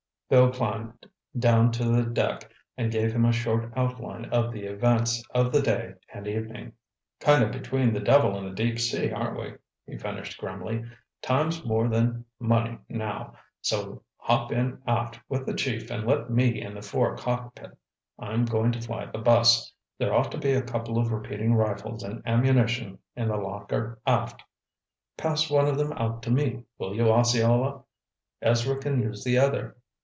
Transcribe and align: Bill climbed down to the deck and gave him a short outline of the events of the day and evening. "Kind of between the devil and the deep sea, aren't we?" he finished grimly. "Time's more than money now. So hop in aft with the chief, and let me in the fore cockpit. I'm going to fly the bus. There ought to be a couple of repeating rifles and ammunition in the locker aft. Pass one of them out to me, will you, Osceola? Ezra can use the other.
Bill 0.31 0.49
climbed 0.49 1.09
down 1.37 1.73
to 1.73 1.83
the 1.83 2.03
deck 2.09 2.49
and 2.77 2.89
gave 2.89 3.11
him 3.11 3.25
a 3.25 3.33
short 3.33 3.69
outline 3.75 4.23
of 4.29 4.53
the 4.53 4.63
events 4.63 5.21
of 5.31 5.51
the 5.51 5.61
day 5.61 5.95
and 6.13 6.25
evening. 6.25 6.71
"Kind 7.19 7.43
of 7.43 7.51
between 7.51 7.91
the 7.91 7.99
devil 7.99 8.37
and 8.37 8.47
the 8.47 8.55
deep 8.55 8.79
sea, 8.79 9.11
aren't 9.11 9.37
we?" 9.37 9.55
he 9.85 9.97
finished 9.97 10.37
grimly. 10.39 10.85
"Time's 11.21 11.65
more 11.65 11.89
than 11.89 12.23
money 12.39 12.77
now. 12.87 13.33
So 13.61 14.03
hop 14.19 14.53
in 14.53 14.81
aft 14.87 15.19
with 15.27 15.45
the 15.45 15.53
chief, 15.53 15.91
and 15.91 16.07
let 16.07 16.29
me 16.29 16.61
in 16.61 16.75
the 16.75 16.81
fore 16.81 17.17
cockpit. 17.17 17.77
I'm 18.17 18.45
going 18.45 18.71
to 18.71 18.81
fly 18.81 19.07
the 19.07 19.17
bus. 19.19 19.73
There 19.97 20.13
ought 20.13 20.31
to 20.31 20.37
be 20.37 20.51
a 20.53 20.61
couple 20.61 20.97
of 20.97 21.11
repeating 21.11 21.55
rifles 21.55 22.03
and 22.03 22.21
ammunition 22.25 22.99
in 23.17 23.27
the 23.27 23.35
locker 23.35 23.99
aft. 24.07 24.41
Pass 25.17 25.49
one 25.49 25.67
of 25.67 25.77
them 25.77 25.91
out 25.91 26.23
to 26.23 26.31
me, 26.31 26.63
will 26.77 26.95
you, 26.95 27.09
Osceola? 27.11 27.83
Ezra 28.41 28.77
can 28.77 29.01
use 29.01 29.25
the 29.25 29.37
other. 29.37 29.75